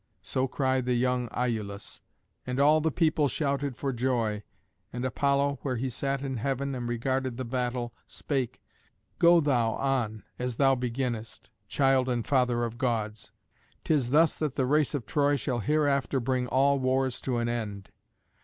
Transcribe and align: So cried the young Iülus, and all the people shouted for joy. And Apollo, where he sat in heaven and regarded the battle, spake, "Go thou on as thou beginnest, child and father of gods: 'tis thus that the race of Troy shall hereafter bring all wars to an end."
So 0.23 0.47
cried 0.47 0.85
the 0.85 0.95
young 0.95 1.29
Iülus, 1.29 2.01
and 2.47 2.59
all 2.59 2.81
the 2.81 2.89
people 2.89 3.27
shouted 3.27 3.77
for 3.77 3.93
joy. 3.93 4.41
And 4.91 5.05
Apollo, 5.05 5.59
where 5.61 5.75
he 5.75 5.91
sat 5.91 6.23
in 6.23 6.37
heaven 6.37 6.73
and 6.73 6.87
regarded 6.89 7.37
the 7.37 7.45
battle, 7.45 7.93
spake, 8.07 8.59
"Go 9.19 9.39
thou 9.39 9.73
on 9.73 10.23
as 10.39 10.55
thou 10.55 10.73
beginnest, 10.73 11.51
child 11.67 12.09
and 12.09 12.25
father 12.25 12.63
of 12.63 12.79
gods: 12.79 13.31
'tis 13.83 14.09
thus 14.09 14.35
that 14.39 14.55
the 14.55 14.65
race 14.65 14.95
of 14.95 15.05
Troy 15.05 15.35
shall 15.35 15.59
hereafter 15.59 16.19
bring 16.19 16.47
all 16.47 16.79
wars 16.79 17.21
to 17.21 17.37
an 17.37 17.47
end." 17.47 17.91